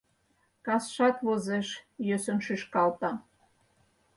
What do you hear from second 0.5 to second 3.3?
Касшат возеш- йӧсын шӱшкалта.